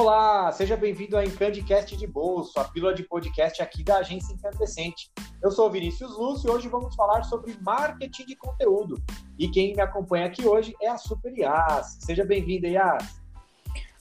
[0.00, 5.10] Olá, seja bem-vindo ao Encandicast de Bolso, a pílula de podcast aqui da agência Incandescente.
[5.42, 9.02] Eu sou o Vinícius Lúcio e hoje vamos falar sobre marketing de conteúdo.
[9.36, 11.98] E quem me acompanha aqui hoje é a Super Yas.
[11.98, 13.20] Seja bem-vinda, Yas.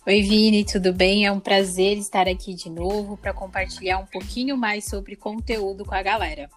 [0.05, 1.25] Oi, Vini, tudo bem?
[1.25, 5.95] É um prazer estar aqui de novo para compartilhar um pouquinho mais sobre conteúdo com
[5.95, 6.47] a galera.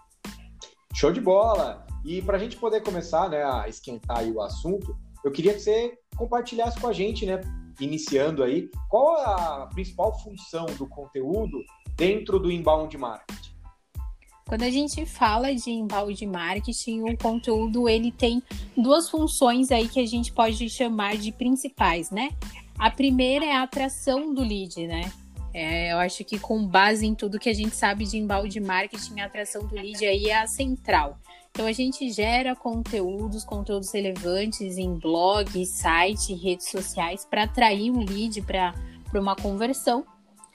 [0.94, 1.86] Show de bola!
[2.04, 4.94] E para a gente poder começar né, a esquentar o assunto,
[5.24, 7.40] eu queria que você compartilhasse com a gente, né,
[7.80, 11.62] iniciando aí, qual a principal função do conteúdo
[11.96, 13.50] dentro do inbound marketing?
[14.46, 18.42] Quando a gente fala de inbound marketing, o conteúdo ele tem
[18.76, 22.30] duas funções aí que a gente pode chamar de principais, né?
[22.76, 25.12] A primeira é a atração do lead, né?
[25.52, 29.20] É, eu acho que com base em tudo que a gente sabe de inbound marketing,
[29.20, 31.18] a atração do lead aí é a central.
[31.50, 38.04] Então a gente gera conteúdos, conteúdos relevantes em blog, site, redes sociais para atrair um
[38.04, 38.74] lead para
[39.14, 40.04] uma conversão.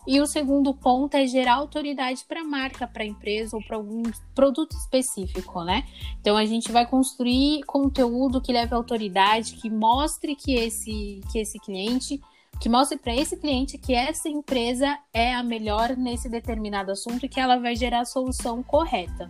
[0.07, 3.75] E o segundo ponto é gerar autoridade para a marca, para a empresa ou para
[3.75, 4.03] algum
[4.35, 5.83] produto específico, né?
[6.21, 11.57] Então a gente vai construir conteúdo que leve autoridade, que mostre que esse, que esse
[11.59, 12.21] cliente,
[12.59, 17.29] que mostre para esse cliente que essa empresa é a melhor nesse determinado assunto e
[17.29, 19.29] que ela vai gerar a solução correta.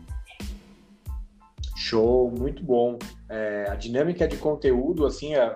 [1.76, 2.98] Show, muito bom.
[3.30, 5.56] É, a dinâmica de conteúdo, assim, é,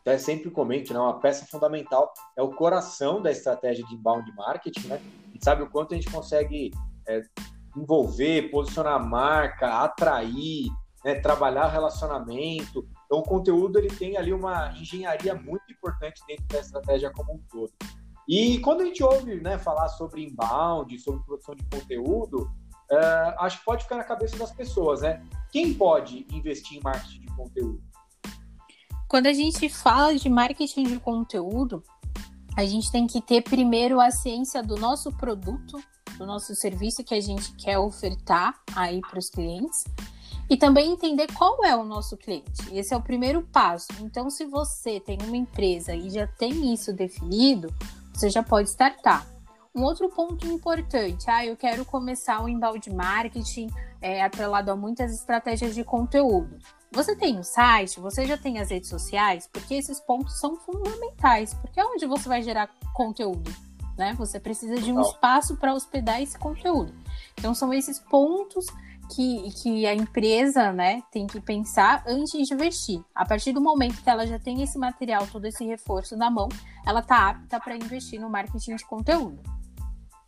[0.00, 0.98] até sempre comento, né?
[0.98, 4.96] Uma peça fundamental é o coração da estratégia de inbound marketing, né?
[4.96, 6.72] A gente sabe o quanto a gente consegue
[7.06, 7.20] é,
[7.76, 10.68] envolver, posicionar a marca, atrair,
[11.04, 11.16] né?
[11.16, 12.88] trabalhar relacionamento.
[13.08, 17.38] Então, o conteúdo ele tem ali uma engenharia muito importante dentro da estratégia como um
[17.50, 17.72] todo.
[18.28, 22.42] E quando a gente ouve né, falar sobre inbound, sobre produção de conteúdo,
[22.92, 25.24] uh, acho que pode ficar na cabeça das pessoas, né?
[25.50, 27.82] Quem pode investir em marketing de conteúdo?
[29.08, 31.82] Quando a gente fala de marketing de conteúdo,
[32.58, 35.82] a gente tem que ter primeiro a ciência do nosso produto,
[36.18, 39.84] do nosso serviço que a gente quer ofertar aí para os clientes
[40.50, 42.72] e também entender qual é o nosso cliente.
[42.72, 43.88] Esse é o primeiro passo.
[44.00, 47.72] Então, se você tem uma empresa e já tem isso definido,
[48.14, 49.26] você já pode startar.
[49.74, 53.68] Um outro ponto importante, ah, eu quero começar o inbound marketing
[54.00, 56.58] é, atrelado a muitas estratégias de conteúdo.
[56.90, 61.52] Você tem um site, você já tem as redes sociais, porque esses pontos são fundamentais,
[61.54, 63.54] porque é onde você vai gerar conteúdo,
[63.96, 64.14] né?
[64.14, 66.92] Você precisa de um espaço para hospedar esse conteúdo.
[67.38, 68.66] Então são esses pontos
[69.14, 73.00] que, que a empresa né, tem que pensar antes de investir.
[73.14, 76.48] A partir do momento que ela já tem esse material, todo esse reforço na mão,
[76.86, 79.38] ela está apta para investir no marketing de conteúdo.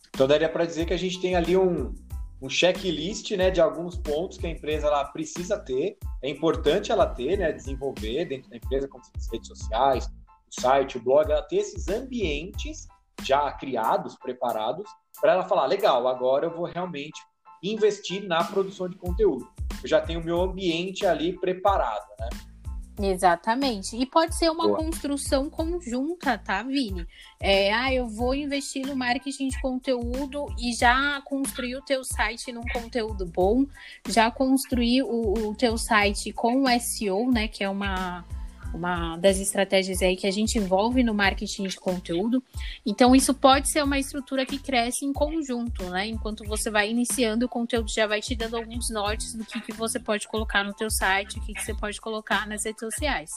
[0.08, 1.94] Então daria para dizer que a gente tem ali um,
[2.42, 5.98] um checklist né, de alguns pontos que a empresa ela precisa ter.
[6.22, 10.98] É importante ela ter, né, desenvolver dentro da empresa, como as redes sociais, o site,
[10.98, 12.88] o blog, ela ter esses ambientes
[13.22, 14.88] já criados, preparados,
[15.20, 17.20] para ela falar, legal, agora eu vou realmente
[17.62, 19.48] investir na produção de conteúdo.
[19.82, 22.28] Eu já tenho o meu ambiente ali preparado, né?
[23.02, 23.96] Exatamente.
[23.96, 24.76] E pode ser uma Boa.
[24.76, 27.06] construção conjunta, tá, Vini?
[27.40, 32.52] É, ah, eu vou investir no marketing de conteúdo e já construir o teu site
[32.52, 33.64] num conteúdo bom,
[34.06, 37.48] já construir o, o teu site com o SEO, né?
[37.48, 38.24] Que é uma
[38.74, 42.42] uma das estratégias aí que a gente envolve no marketing de conteúdo.
[42.84, 46.06] Então, isso pode ser uma estrutura que cresce em conjunto, né?
[46.06, 49.72] Enquanto você vai iniciando, o conteúdo já vai te dando alguns nortes do que, que
[49.72, 53.30] você pode colocar no teu site, o que, que você pode colocar nas redes sociais.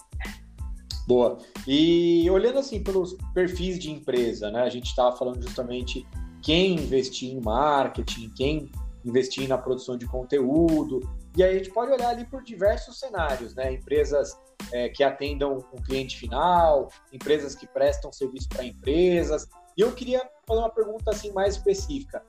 [1.07, 1.37] Boa.
[1.67, 4.61] E olhando assim pelos perfis de empresa, né?
[4.61, 6.05] A gente estava falando justamente
[6.41, 8.71] quem investir em marketing, quem
[9.03, 11.01] investir na produção de conteúdo.
[11.35, 13.73] E aí a gente pode olhar ali por diversos cenários, né?
[13.73, 14.37] Empresas
[14.71, 19.47] é, que atendam o cliente final, empresas que prestam serviço para empresas.
[19.75, 22.23] E eu queria fazer uma pergunta assim mais específica.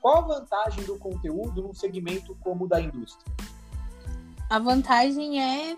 [0.00, 3.32] Qual a vantagem do conteúdo num segmento como o da indústria?
[4.48, 5.76] A vantagem é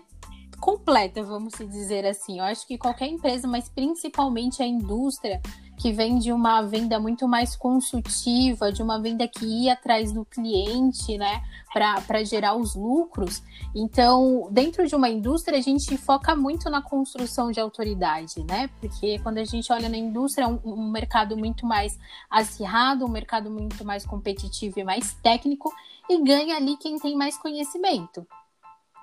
[0.59, 2.37] completa, vamos dizer assim.
[2.37, 5.41] Eu acho que qualquer empresa, mas principalmente a indústria,
[5.81, 10.23] que vem de uma venda muito mais consultiva, de uma venda que ia atrás do
[10.23, 11.41] cliente, né,
[11.73, 13.41] para gerar os lucros.
[13.73, 19.17] Então, dentro de uma indústria, a gente foca muito na construção de autoridade, né, porque
[19.19, 21.97] quando a gente olha na indústria, é um, um mercado muito mais
[22.29, 25.73] acirrado, um mercado muito mais competitivo e mais técnico,
[26.07, 28.25] e ganha ali quem tem mais conhecimento.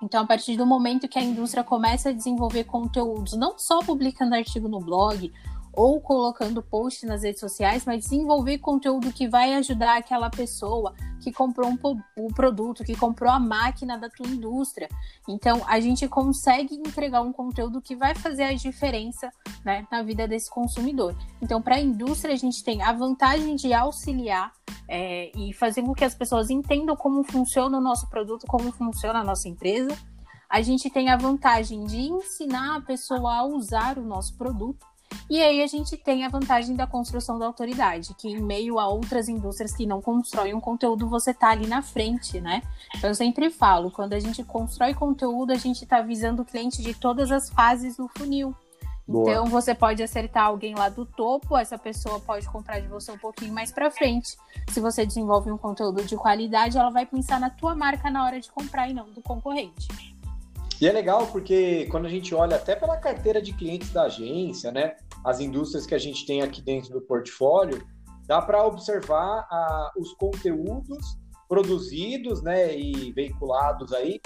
[0.00, 4.36] Então, a partir do momento que a indústria começa a desenvolver conteúdos, não só publicando
[4.36, 5.32] artigo no blog
[5.78, 11.30] ou colocando post nas redes sociais, mas desenvolver conteúdo que vai ajudar aquela pessoa que
[11.30, 11.78] comprou um,
[12.16, 14.88] um produto, que comprou a máquina da tua indústria.
[15.28, 19.30] Então, a gente consegue entregar um conteúdo que vai fazer a diferença
[19.64, 21.14] né, na vida desse consumidor.
[21.40, 24.52] Então, para a indústria, a gente tem a vantagem de auxiliar
[24.88, 29.20] é, e fazer com que as pessoas entendam como funciona o nosso produto, como funciona
[29.20, 29.96] a nossa empresa.
[30.50, 34.84] A gente tem a vantagem de ensinar a pessoa a usar o nosso produto
[35.30, 38.88] e aí a gente tem a vantagem da construção da autoridade, que em meio a
[38.88, 42.62] outras indústrias que não constroem um conteúdo, você tá ali na frente, né?
[42.96, 46.82] Então eu sempre falo, quando a gente constrói conteúdo, a gente está visando o cliente
[46.82, 48.54] de todas as fases do funil.
[49.06, 49.30] Boa.
[49.30, 53.18] Então você pode acertar alguém lá do topo, essa pessoa pode comprar de você um
[53.18, 54.36] pouquinho mais para frente.
[54.68, 58.38] Se você desenvolve um conteúdo de qualidade, ela vai pensar na tua marca na hora
[58.38, 59.88] de comprar e não do concorrente.
[60.80, 64.70] E é legal porque quando a gente olha até pela carteira de clientes da agência,
[64.70, 67.84] né, as indústrias que a gente tem aqui dentro do portfólio,
[68.26, 74.20] dá para observar ah, os conteúdos produzidos, né, e veiculados aí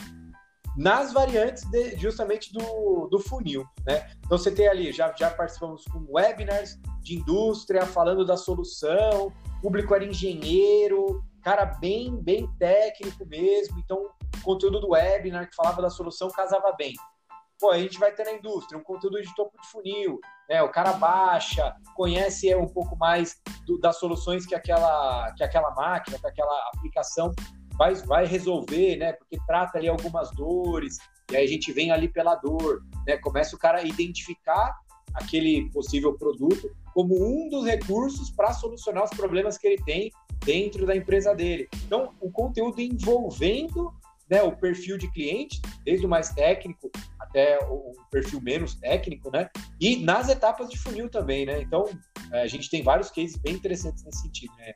[0.76, 4.10] nas variantes de, justamente do, do funil, né?
[4.24, 9.94] Então você tem ali, já, já participamos com webinars de indústria falando da solução, público
[9.94, 14.08] era engenheiro, cara bem bem técnico mesmo, então
[14.42, 16.94] conteúdo do webinar que falava da solução casava bem.
[17.60, 20.18] Pô, a gente vai ter na indústria um conteúdo de topo de funil,
[20.48, 20.62] né?
[20.62, 26.18] O cara baixa, conhece um pouco mais do, das soluções que aquela, que aquela máquina,
[26.18, 27.32] que aquela aplicação
[27.78, 29.12] vai, vai resolver, né?
[29.12, 30.96] Porque trata ali algumas dores,
[31.30, 33.16] e aí a gente vem ali pela dor, né?
[33.18, 34.74] Começa o cara a identificar
[35.14, 40.10] aquele possível produto como um dos recursos para solucionar os problemas que ele tem
[40.44, 41.68] dentro da empresa dele.
[41.86, 43.92] Então, o conteúdo envolvendo
[44.30, 49.48] né, o perfil de cliente, desde o mais técnico até o perfil menos técnico, né?
[49.80, 51.60] E nas etapas de funil também, né?
[51.60, 51.88] Então,
[52.32, 54.72] é, a gente tem vários cases bem interessantes nesse sentido, né?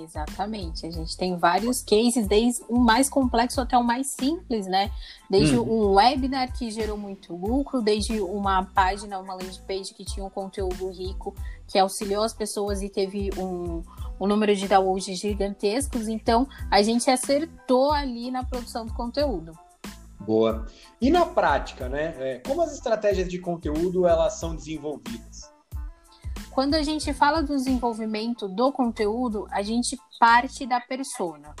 [0.00, 0.86] Exatamente.
[0.86, 4.90] A gente tem vários cases, desde o mais complexo até o mais simples, né?
[5.28, 5.62] Desde hum.
[5.62, 10.30] um webinar que gerou muito lucro, desde uma página, uma landing page que tinha um
[10.30, 11.34] conteúdo rico,
[11.68, 13.82] que auxiliou as pessoas e teve um,
[14.18, 19.52] um número de downloads gigantescos, então a gente acertou ali na produção do conteúdo.
[20.20, 20.66] Boa.
[21.00, 22.14] E na prática, né?
[22.18, 25.51] É, como as estratégias de conteúdo elas são desenvolvidas?
[26.52, 31.54] Quando a gente fala do desenvolvimento do conteúdo, a gente parte da persona.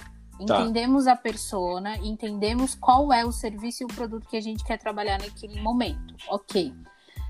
[0.46, 0.60] Tá.
[0.60, 4.78] Entendemos a persona, entendemos qual é o serviço e o produto que a gente quer
[4.78, 6.14] trabalhar naquele momento.
[6.28, 6.74] Ok.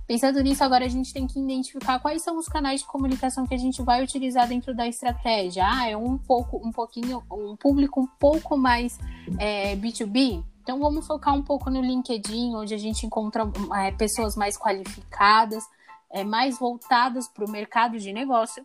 [0.07, 3.55] Pensando nisso, agora a gente tem que identificar quais são os canais de comunicação que
[3.55, 5.65] a gente vai utilizar dentro da estratégia.
[5.65, 8.99] Ah, é um pouco, um pouquinho, um público um pouco mais
[9.39, 10.43] é, B2B.
[10.63, 13.45] Então vamos focar um pouco no LinkedIn, onde a gente encontra
[13.77, 15.65] é, pessoas mais qualificadas,
[16.13, 18.65] é, mais voltadas para o mercado de negócio.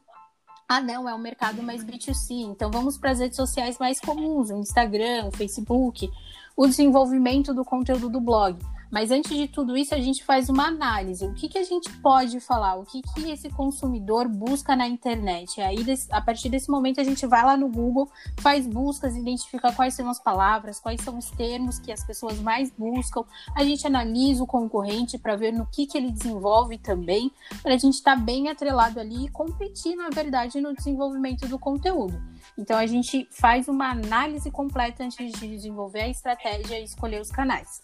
[0.68, 2.32] Ah, não, é um mercado mais B2C.
[2.32, 6.12] Então vamos para as redes sociais mais comuns, o Instagram, o Facebook,
[6.56, 8.58] o desenvolvimento do conteúdo do blog.
[8.92, 11.26] Mas antes de tudo isso, a gente faz uma análise.
[11.26, 12.76] O que, que a gente pode falar?
[12.76, 15.58] O que, que esse consumidor busca na internet?
[15.58, 15.78] E aí,
[16.12, 20.10] a partir desse momento, a gente vai lá no Google, faz buscas, identifica quais são
[20.10, 23.24] as palavras, quais são os termos que as pessoas mais buscam.
[23.56, 27.32] A gente analisa o concorrente para ver no que, que ele desenvolve também,
[27.62, 31.60] para a gente estar tá bem atrelado ali e competir, na verdade, no desenvolvimento do
[31.60, 32.22] conteúdo.
[32.58, 37.30] Então, a gente faz uma análise completa antes de desenvolver a estratégia e escolher os
[37.30, 37.82] canais.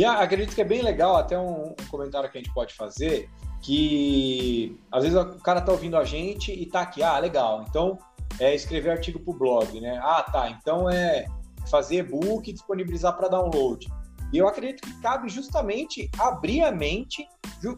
[0.00, 3.28] E acredito que é bem legal, até um, comentário que a gente pode fazer,
[3.60, 7.98] que às vezes o cara tá ouvindo a gente e tá aqui, ah, legal, então
[8.38, 10.00] é escrever artigo para o blog, né?
[10.02, 11.26] Ah, tá, então é
[11.70, 13.92] fazer e-book e disponibilizar para download.
[14.32, 17.28] E eu acredito que cabe justamente abrir a mente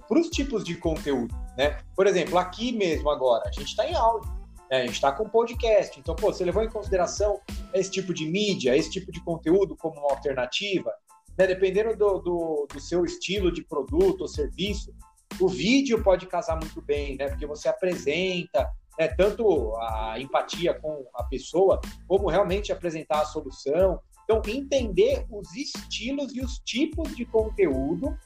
[0.07, 1.77] para os tipos de conteúdo, né?
[1.97, 4.31] Por exemplo, aqui mesmo agora, a gente está em áudio,
[4.71, 4.83] né?
[4.83, 7.41] a gente está com podcast, então, pô, você levou em consideração
[7.75, 10.93] esse tipo de mídia, esse tipo de conteúdo como uma alternativa?
[11.37, 14.95] Né, dependendo do, do, do, seu estilo de produto ou serviço,
[15.41, 17.29] o vídeo pode casar muito bem, né?
[17.29, 24.01] Porque você apresenta né, tanto a empatia com a pessoa, como realmente apresentar a solução.
[24.25, 28.17] Então, entender os estilos e os tipos de conteúdo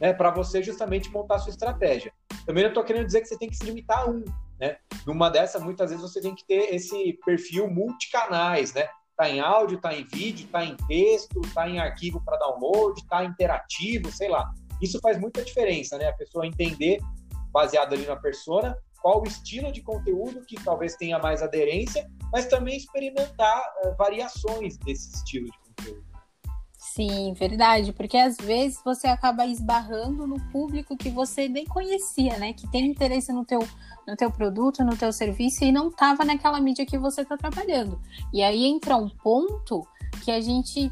[0.00, 2.12] né, para você justamente montar a sua estratégia.
[2.44, 4.24] Também não estou querendo dizer que você tem que se limitar a um.
[4.60, 4.76] Né?
[5.06, 8.88] Numa dessa, muitas vezes você tem que ter esse perfil multicanais, né?
[9.18, 13.24] Está em áudio, está em vídeo, está em texto, está em arquivo para download, está
[13.24, 14.52] interativo, sei lá.
[14.82, 16.06] Isso faz muita diferença, né?
[16.08, 16.98] A pessoa entender,
[17.50, 22.44] baseado ali na persona, qual o estilo de conteúdo que talvez tenha mais aderência, mas
[22.44, 26.05] também experimentar uh, variações desse estilo de conteúdo.
[26.96, 32.54] Sim, verdade, porque às vezes você acaba esbarrando no público que você nem conhecia, né?
[32.54, 33.58] Que tem interesse no teu,
[34.08, 38.00] no teu produto, no teu serviço e não estava naquela mídia que você está trabalhando.
[38.32, 39.86] E aí entra um ponto
[40.24, 40.90] que a gente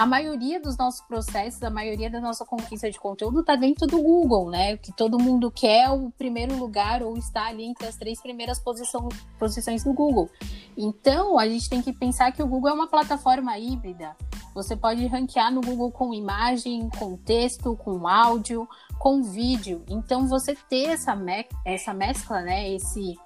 [0.00, 4.00] a maioria dos nossos processos, a maioria da nossa conquista de conteúdo está dentro do
[4.00, 4.78] Google, né?
[4.78, 9.10] Que todo mundo quer o primeiro lugar ou está ali entre as três primeiras posição,
[9.38, 10.30] posições do Google.
[10.74, 14.16] Então, a gente tem que pensar que o Google é uma plataforma híbrida.
[14.54, 18.66] Você pode ranquear no Google com imagem, com texto, com áudio,
[18.98, 19.84] com vídeo.
[19.86, 22.70] Então, você ter essa, me essa mescla, né?
[22.70, 23.18] Esse,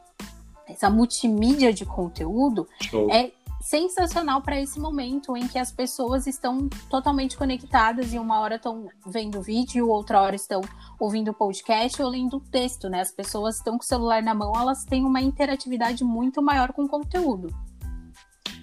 [0.66, 3.08] essa multimídia de conteúdo Show.
[3.12, 3.30] é
[3.64, 8.90] sensacional para esse momento em que as pessoas estão totalmente conectadas e uma hora estão
[9.06, 10.60] vendo vídeo, outra hora estão
[11.00, 13.00] ouvindo podcast ou lendo texto, né?
[13.00, 16.84] As pessoas estão com o celular na mão, elas têm uma interatividade muito maior com
[16.84, 17.48] o conteúdo.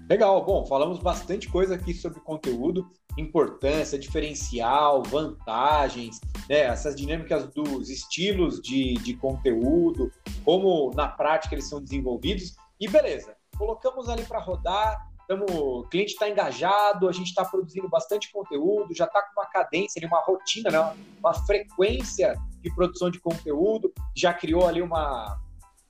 [0.08, 7.90] Legal, bom, falamos bastante coisa aqui sobre conteúdo, importância, diferencial, vantagens, né, essas dinâmicas dos
[7.90, 10.12] estilos de, de conteúdo,
[10.46, 12.56] como na prática eles são desenvolvidos.
[12.80, 17.88] E beleza, colocamos ali para rodar, tamo, o cliente está engajado, a gente está produzindo
[17.88, 20.96] bastante conteúdo, já está com uma cadência, uma rotina, né?
[21.20, 25.40] uma frequência de produção de conteúdo, já criou ali uma,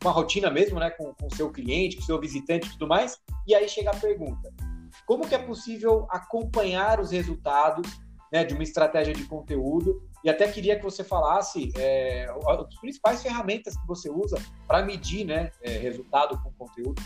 [0.04, 0.90] uma rotina mesmo né?
[0.90, 3.18] com o seu cliente, com o seu visitante e tudo mais.
[3.48, 4.54] E aí chega a pergunta:
[5.06, 7.90] como que é possível acompanhar os resultados
[8.34, 10.04] né, de uma estratégia de conteúdo?
[10.26, 14.38] E até queria que você falasse é, as principais ferramentas que você usa
[14.68, 17.02] para medir né, é, resultado com conteúdo.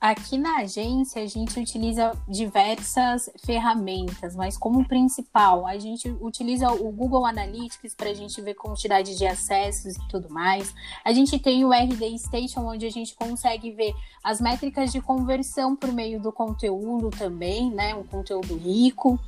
[0.00, 6.90] Aqui na agência a gente utiliza diversas ferramentas, mas como principal a gente utiliza o
[6.90, 10.74] Google Analytics para a gente ver quantidade de acessos e tudo mais.
[11.04, 13.92] A gente tem o RD Station onde a gente consegue ver
[14.24, 17.94] as métricas de conversão por meio do conteúdo também, né?
[17.94, 19.20] Um conteúdo rico.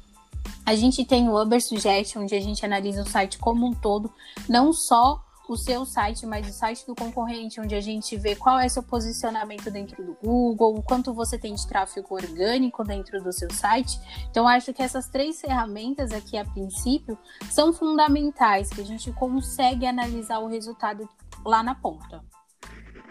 [0.65, 4.11] A gente tem o Uber Suggestion onde a gente analisa o site como um todo,
[4.49, 8.59] não só o seu site, mas o site do concorrente, onde a gente vê qual
[8.59, 13.33] é seu posicionamento dentro do Google, o quanto você tem de tráfego orgânico dentro do
[13.33, 14.01] seu site.
[14.31, 17.19] Então, acho que essas três ferramentas aqui, a princípio,
[17.51, 21.09] são fundamentais, que a gente consegue analisar o resultado
[21.45, 22.23] lá na ponta.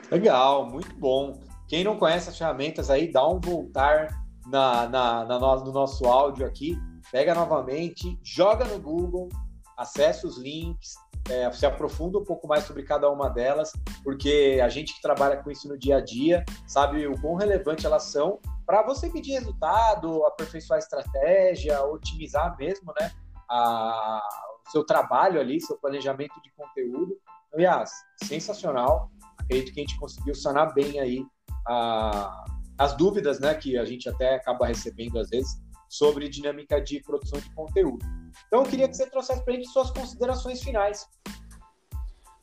[0.10, 1.40] Legal, muito bom.
[1.68, 4.10] Quem não conhece as ferramentas aí, dá um voltar
[4.48, 6.78] na, na, na no, no nosso áudio aqui,
[7.12, 9.30] pega novamente, joga no Google,
[9.78, 10.96] acessa os links,
[11.30, 13.72] é, se aprofunda um pouco mais sobre cada uma delas,
[14.04, 17.86] porque a gente que trabalha com isso no dia a dia sabe o quão relevante
[17.86, 23.12] elas são para você medir resultado, aperfeiçoar a estratégia, otimizar mesmo, né,
[23.50, 24.22] a,
[24.66, 27.18] o seu trabalho ali, seu planejamento de conteúdo.
[27.54, 27.92] Aliás,
[28.24, 29.12] sensacional.
[29.38, 31.26] Acredito que a gente conseguiu sanar bem aí
[31.68, 32.46] a,
[32.78, 35.62] as dúvidas, né, que a gente até acaba recebendo às vezes
[35.92, 38.06] sobre dinâmica de produção de conteúdo.
[38.48, 41.06] Então, eu queria que você trouxesse para a gente suas considerações finais.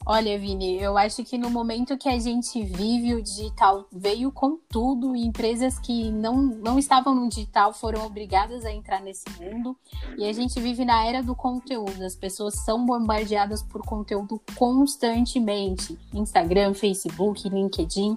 [0.04, 4.58] Olha, Vini, eu acho que no momento que a gente vive, o digital veio com
[4.68, 9.76] tudo e empresas que não, não estavam no digital foram obrigadas a entrar nesse mundo.
[10.16, 12.04] E a gente vive na era do conteúdo.
[12.04, 18.16] As pessoas são bombardeadas por conteúdo constantemente: Instagram, Facebook, LinkedIn.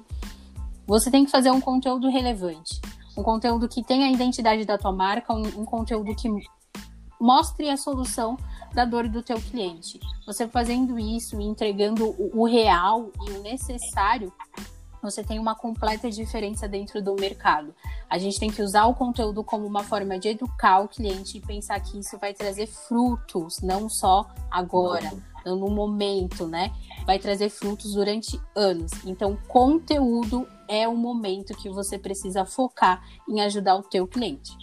[0.88, 2.80] Você tem que fazer um conteúdo relevante
[3.22, 6.28] um conteúdo que tenha a identidade da tua marca, um, um conteúdo que
[7.20, 8.36] mostre a solução
[8.74, 10.00] da dor do teu cliente.
[10.26, 14.34] Você fazendo isso e entregando o, o real e o necessário,
[15.04, 17.74] você tem uma completa diferença dentro do mercado.
[18.10, 21.42] A gente tem que usar o conteúdo como uma forma de educar o cliente e
[21.42, 25.12] pensar que isso vai trazer frutos, não só agora,
[25.46, 26.72] no momento, né?
[27.06, 28.92] Vai trazer frutos durante anos.
[29.06, 34.54] Então, conteúdo é o momento que você precisa focar em ajudar o teu cliente.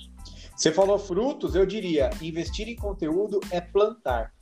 [0.57, 4.33] Você falou frutos, eu diria, investir em conteúdo é plantar.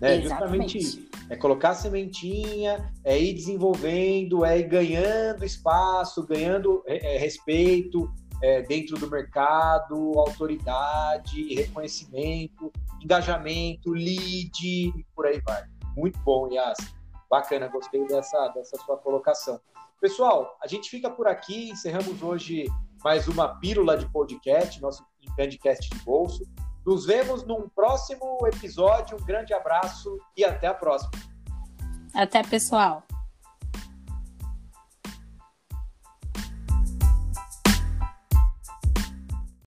[0.00, 0.22] Né?
[0.22, 1.08] Justamente isso.
[1.28, 8.10] É colocar sementinha, é ir desenvolvendo, é ir ganhando espaço, ganhando é, é, respeito
[8.40, 12.72] é, dentro do mercado, autoridade, reconhecimento,
[13.02, 15.64] engajamento, lead e por aí vai.
[15.96, 16.78] Muito bom, Yas.
[17.28, 19.60] Bacana, gostei dessa, dessa sua colocação.
[20.00, 22.66] Pessoal, a gente fica por aqui, encerramos hoje
[23.02, 25.04] mais uma pílula de podcast, nosso
[25.38, 26.42] Endcast de bolso.
[26.86, 29.18] Nos vemos num próximo episódio.
[29.20, 31.10] Um grande abraço e até a próxima.
[32.14, 33.02] Até, pessoal.